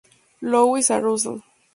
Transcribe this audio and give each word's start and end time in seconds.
Louis 0.51 0.89
a 0.89 0.99
Russell. 0.99 1.39